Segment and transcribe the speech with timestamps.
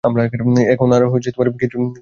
[0.03, 1.87] এখন আর কিছুই মনে পড়ছে না।